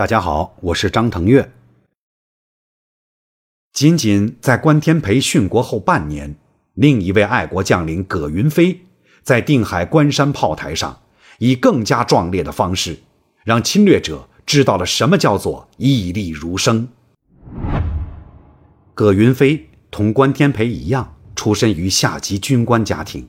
[0.00, 1.52] 大家好，我是张腾岳。
[3.70, 6.36] 仅仅在关天培殉国后半年，
[6.72, 8.80] 另一位爱国将领葛云飞
[9.22, 11.02] 在定海关山炮台上，
[11.36, 13.00] 以更加壮烈的方式，
[13.44, 16.88] 让侵略者知道了什么叫做屹立如生。
[18.94, 23.28] 葛云飞同关天培一样，出身于下级军官家庭，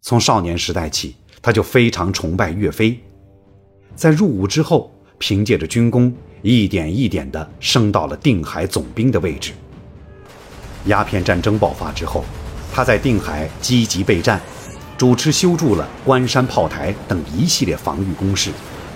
[0.00, 3.00] 从少年时代起，他就非常崇拜岳飞。
[3.94, 4.92] 在入伍之后，
[5.26, 9.52] 凭借着军功，一点一点地升到了定海总兵的位置。
[10.84, 12.22] 鸦片战争爆发之后，
[12.74, 14.38] 他在定海积极备战，
[14.98, 18.50] 主持修筑了关山炮台等一系列防御工事，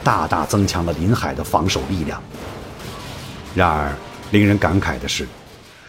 [0.04, 2.22] 大大增强了临海的防守力量。
[3.54, 3.96] 然而，
[4.30, 5.26] 令人感慨的是，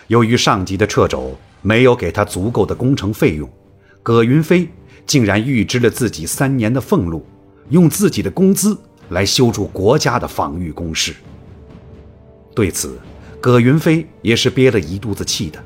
[0.07, 3.49] 由于上级的掣肘没有给他足够的工程费用，
[4.01, 4.65] 葛云飞
[5.05, 7.25] 竟然预支了自己三年的俸禄，
[7.71, 8.77] 用自己的工资。
[9.09, 11.15] 来修筑国家的防御工事。
[12.55, 12.99] 对此，
[13.39, 15.63] 葛云飞也是憋了一肚子气的。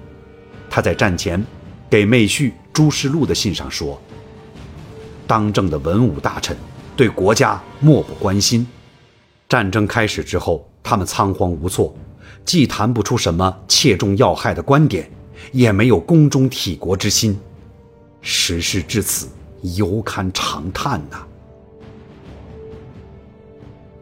[0.69, 1.43] 他在战前
[1.89, 4.01] 给妹婿朱世禄的信上说
[5.27, 6.55] ：“当政的文武大臣
[6.95, 8.67] 对国家漠不关心，
[9.47, 11.95] 战争开始之后，他们仓皇无措，
[12.45, 15.09] 既谈不出什么切中要害的观点，
[15.51, 17.39] 也没有宫中体国之心。
[18.21, 19.27] 时事至此，
[19.75, 21.25] 犹堪长叹呐。”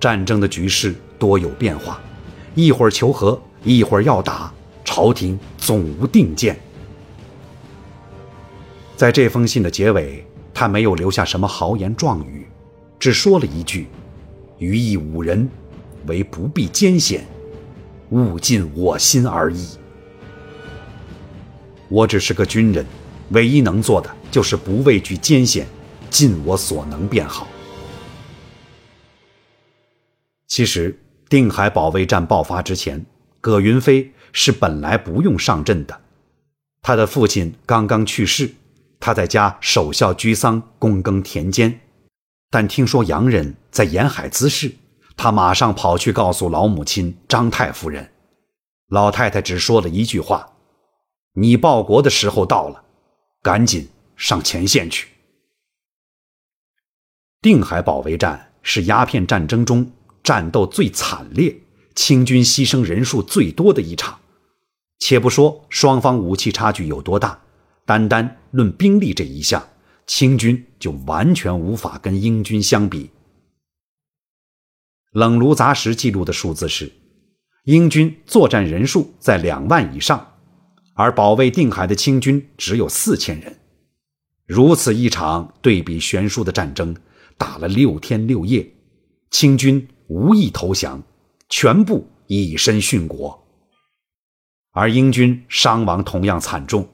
[0.01, 2.01] 战争的局势多有变化，
[2.55, 4.51] 一会儿求和，一会儿要打，
[4.83, 6.59] 朝廷总无定见。
[8.97, 12.47] 在这封信的结尾，他没有留下什么豪言壮语，
[12.97, 13.87] 只说了一句
[14.57, 15.47] ：“余意五人，
[16.07, 17.23] 为不必艰险，
[18.09, 19.67] 勿尽我心而已。”
[21.89, 22.83] 我只是个军人，
[23.29, 25.67] 唯一能做的就是不畏惧艰险，
[26.09, 27.47] 尽我所能便好。
[30.51, 30.99] 其实，
[31.29, 33.05] 定海保卫战爆发之前，
[33.39, 36.01] 葛云飞是本来不用上阵的。
[36.81, 38.53] 他的父亲刚刚去世，
[38.99, 41.79] 他在家守孝居丧，躬耕田间。
[42.49, 44.75] 但听说洋人在沿海滋事，
[45.15, 48.11] 他马上跑去告诉老母亲张太夫人。
[48.89, 50.57] 老太太只说了一句话
[51.39, 52.83] ：“你报国的时候到了，
[53.41, 53.87] 赶紧
[54.17, 55.07] 上前线去。”
[57.41, 59.89] 定海保卫战是鸦片战争中。
[60.23, 61.61] 战斗最惨烈，
[61.95, 64.19] 清军牺牲人数最多的一场。
[64.99, 67.41] 且不说双方武器差距有多大，
[67.85, 69.67] 单单论兵力这一项，
[70.05, 73.09] 清军就完全无法跟英军相比。
[75.11, 76.91] 冷炉杂石记录的数字是，
[77.63, 80.35] 英军作战人数在两万以上，
[80.93, 83.57] 而保卫定海的清军只有四千人。
[84.45, 86.95] 如此一场对比悬殊的战争，
[87.37, 88.71] 打了六天六夜，
[89.31, 89.87] 清军。
[90.11, 91.01] 无意投降，
[91.47, 93.41] 全部以身殉国。
[94.73, 96.85] 而英军伤亡同样惨重，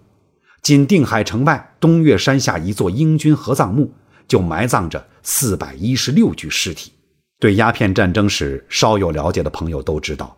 [0.62, 3.92] 仅定海城外东岳山下一座英军合葬墓
[4.28, 6.92] 就埋葬着四百一十六具尸体。
[7.40, 10.38] 对鸦片战争史稍有了解的朋友都知道，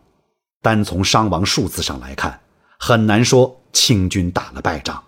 [0.62, 2.40] 单从伤亡数字上来看，
[2.80, 5.04] 很难说清军打了败仗。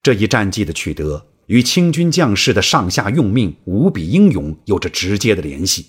[0.00, 5.86] 这一战绩的取得与清军将士的上下用命无比英勇有着直接的联系。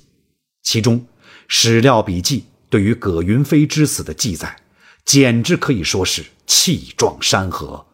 [0.63, 1.05] 其中，
[1.47, 4.55] 史料笔记对于葛云飞之死的记载，
[5.03, 7.85] 简直可以说是气壮山河。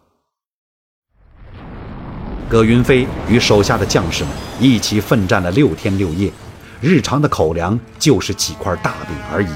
[2.50, 6.32] 葛云飞与手下的将士们一起奋战了六天六夜，
[6.80, 9.48] 日常的口粮就是几块大饼而已。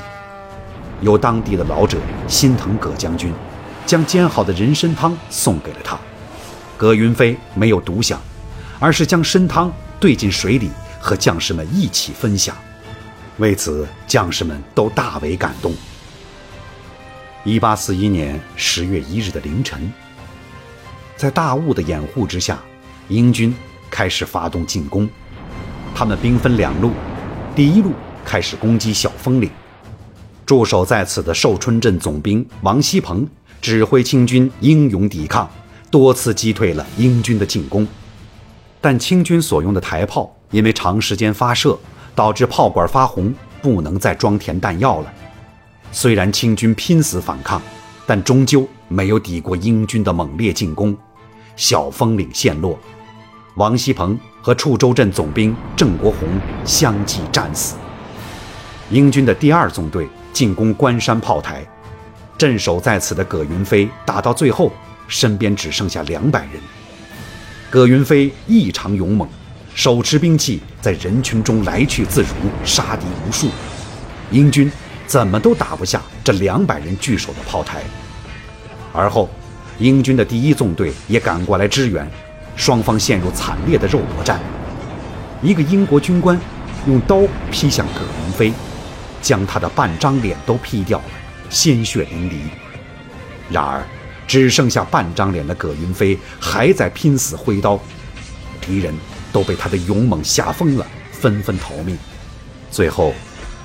[1.01, 3.33] 有当地的老者心疼葛将军，
[3.85, 5.99] 将煎好的人参汤送给了他。
[6.77, 8.19] 葛云飞没有独享，
[8.79, 10.69] 而是将参汤兑进水里，
[10.99, 12.55] 和将士们一起分享。
[13.37, 15.73] 为此，将士们都大为感动。
[17.43, 19.91] 一八四一年十月一日的凌晨，
[21.17, 22.59] 在大雾的掩护之下，
[23.07, 23.55] 英军
[23.89, 25.09] 开始发动进攻。
[25.95, 26.91] 他们兵分两路，
[27.55, 27.93] 第一路
[28.23, 29.49] 开始攻击小峰岭。
[30.45, 33.27] 驻守在此的寿春镇总兵王锡鹏
[33.61, 35.49] 指挥清军英勇抵抗，
[35.89, 37.87] 多次击退了英军的进攻。
[38.79, 41.79] 但清军所用的台炮因为长时间发射。
[42.15, 45.13] 导致炮管发红，不能再装填弹药了。
[45.91, 47.61] 虽然清军拼死反抗，
[48.05, 50.95] 但终究没有抵过英军的猛烈进攻。
[51.55, 52.79] 小峰岭陷落，
[53.55, 56.27] 王锡鹏和处州镇总兵郑国洪
[56.65, 57.75] 相继战死。
[58.89, 61.65] 英军的第二纵队进攻关山炮台，
[62.37, 64.71] 镇守在此的葛云飞打到最后，
[65.07, 66.53] 身边只剩下两百人。
[67.69, 69.27] 葛云飞异常勇猛。
[69.73, 72.27] 手持兵器，在人群中来去自如，
[72.65, 73.49] 杀敌无数。
[74.29, 74.71] 英军
[75.07, 77.81] 怎么都打不下这两百人据守的炮台。
[78.93, 79.29] 而后，
[79.79, 82.05] 英军的第一纵队也赶过来支援，
[82.55, 84.39] 双方陷入惨烈的肉搏战。
[85.41, 86.39] 一个英国军官
[86.85, 88.53] 用刀劈向葛云飞，
[89.21, 91.05] 将他的半张脸都劈掉了，
[91.49, 92.35] 鲜血淋漓。
[93.49, 93.81] 然而，
[94.27, 97.79] 只剩下半张脸的葛云飞还在拼死挥刀，
[98.59, 98.93] 敌人
[99.31, 101.97] 都被他的勇猛吓疯了，纷纷逃命。
[102.69, 103.13] 最后，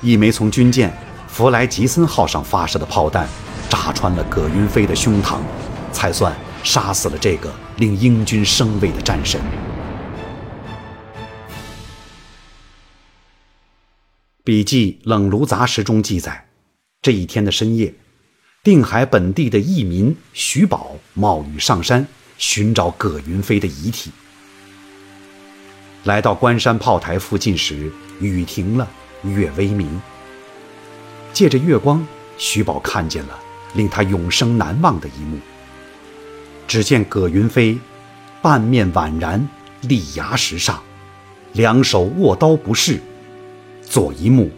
[0.01, 0.91] 一枚从军舰
[1.27, 3.27] “弗莱吉森号”上发射的炮弹
[3.69, 5.39] 扎穿了葛云飞的胸膛，
[5.91, 9.39] 才算杀死了这个令英军生畏的战神。
[14.43, 16.47] 笔记《冷炉杂食》中记载，
[17.01, 17.93] 这一天的深夜，
[18.63, 24.11] 定海本地的义民徐宝冒雨上山寻找葛云飞的遗体。
[26.07, 28.87] 来到关山炮台附近时，雨停了，
[29.23, 30.01] 月微明。
[31.33, 32.07] 借着月光，
[32.37, 33.37] 徐宝看见了
[33.73, 35.37] 令他永生难忘的一幕。
[36.65, 37.77] 只见葛云飞
[38.41, 39.45] 半面宛然
[39.81, 40.81] 立崖石上，
[41.51, 43.01] 两手握刀不释。
[43.83, 44.49] 左一目，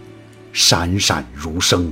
[0.53, 1.91] 闪闪如生。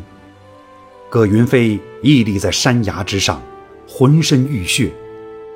[1.10, 3.42] 葛云飞屹立在山崖之上，
[3.88, 4.92] 浑身浴血，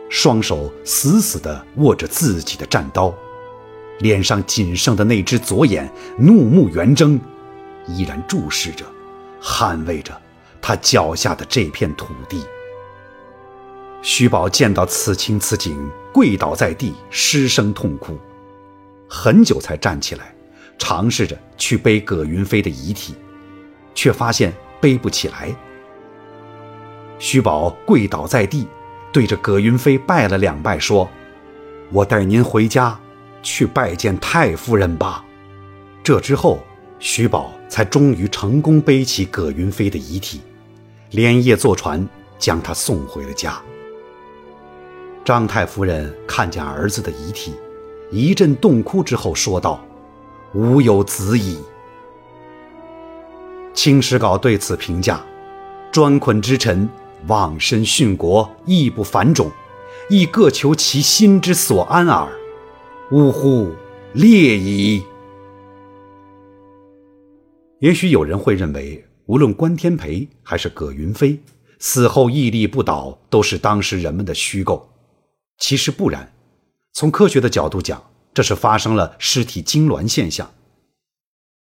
[0.09, 3.13] 双手死死地握着自己的战刀，
[4.01, 7.19] 脸上仅剩的那只左眼怒目圆睁，
[7.87, 8.85] 依然注视着，
[9.41, 10.19] 捍卫着
[10.61, 12.43] 他脚下的这片土地。
[14.01, 15.77] 徐宝见到此情此景，
[16.11, 18.17] 跪倒在地，失声痛哭，
[19.07, 20.33] 很久才站起来。
[20.79, 23.13] 尝试着去背葛云飞的遗体，
[23.93, 25.55] 却发现背不起来。
[27.19, 28.65] 徐宝跪倒在地，
[29.13, 31.07] 对着葛云飞拜了两拜，说
[31.93, 32.99] ：“我带您回家，
[33.41, 35.23] 去拜见太夫人吧。”
[36.03, 36.59] 这之后，
[36.99, 40.41] 徐宝才终于成功背起葛云飞的遗体，
[41.11, 42.07] 连夜坐船
[42.39, 43.61] 将他送回了家。
[45.23, 47.53] 张太夫人看见儿子的遗体，
[48.11, 49.79] 一阵痛哭之后说道。
[50.53, 51.57] 吾有子矣。
[53.73, 55.23] 清史稿对此评价：
[55.93, 56.89] 专捆之臣，
[57.27, 59.49] 妄身殉国，义不反种，
[60.09, 62.27] 亦各求其心之所安耳。
[63.11, 63.69] 呜呼，
[64.13, 65.03] 烈矣！
[67.79, 71.37] 也许有人会认为，无论关天培还是葛云飞
[71.77, 74.89] 死后屹立不倒，都是当时人们的虚构。
[75.57, 76.31] 其实不然，
[76.93, 78.01] 从科学的角度讲。
[78.33, 80.49] 这是发生了尸体痉挛现象。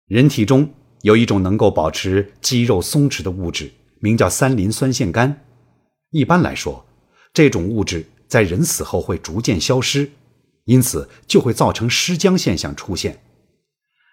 [0.07, 0.67] 人体中
[1.03, 5.41] 有一种能够保持肌肉松弛的物质，名叫三磷酸腺苷。
[6.09, 6.83] 一般来说，
[7.31, 10.09] 这种物质在人死后会逐渐消失，
[10.65, 13.21] 因此就会造成尸僵现象出现。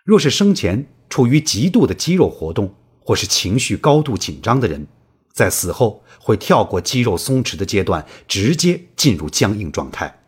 [0.05, 4.87] 若是生前处于极度的肌肉活动，或是情绪高度紧张的人，
[5.33, 10.21] 在死后会跳过肌肉松弛的阶段，直接进入僵硬状态。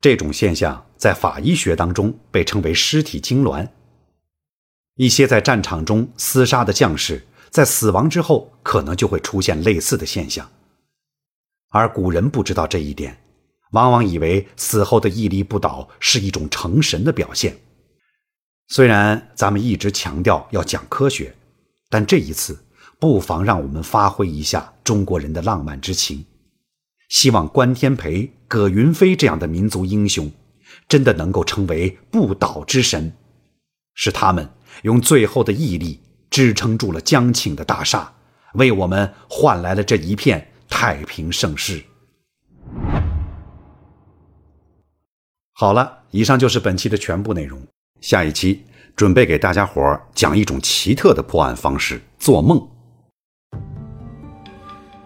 [0.00, 3.68] 这种现象在法医学当中被称为尸体痉挛。
[4.96, 10.50] 一些在战场中厮杀的将士，在死亡之后可能就会出现类似的现象。
[11.70, 13.18] 而古人不知道这一点，
[13.72, 17.56] 往往以为死后的屹立不倒是一种成神的表现。
[18.68, 21.34] 虽然咱们一直强调要讲科学，
[21.88, 22.64] 但这一次
[22.98, 26.24] 不妨让我们发挥一下中国人的浪漫之情。
[27.08, 30.30] 希望关天培、葛云飞这样的民族英雄，
[30.88, 33.12] 真的能够成为不倒之神。
[33.94, 34.48] 是他们
[34.82, 38.12] 用最后的毅力支撑住了江庆的大厦，
[38.54, 41.82] 为我们换来了这一片太平盛世。
[45.58, 47.58] 好了，以上就是本期的全部内容。
[48.02, 48.62] 下一期
[48.94, 52.68] 准备给大家伙讲一种奇特的破案方式——做梦。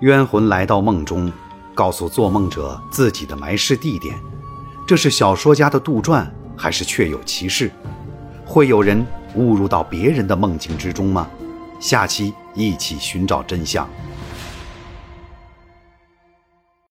[0.01, 1.33] 冤魂来到梦中。
[1.73, 4.15] 告诉做梦者自己的埋尸地点，
[4.89, 7.71] 这是小说家的杜撰还是确有其事？
[8.45, 11.31] 会有人误入到别人的梦境之中吗？
[11.79, 13.89] 下期一起寻找真相。